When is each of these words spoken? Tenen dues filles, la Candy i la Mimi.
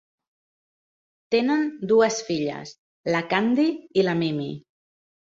Tenen 1.33 1.67
dues 1.91 2.17
filles, 2.29 2.71
la 3.17 3.21
Candy 3.33 3.67
i 4.03 4.07
la 4.07 4.15
Mimi. 4.23 4.49